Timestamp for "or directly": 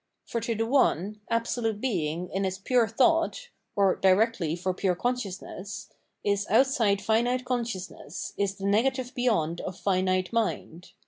3.75-4.55